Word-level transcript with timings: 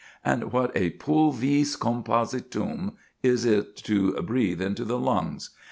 And 0.25 0.51
what 0.51 0.75
a 0.75 0.89
pulvis 0.89 1.75
compositum 1.77 2.93
is 3.21 3.45
it 3.45 3.77
to 3.83 4.13
breathe 4.13 4.59
into 4.59 4.83
the 4.83 4.97
lungs! 4.97 5.51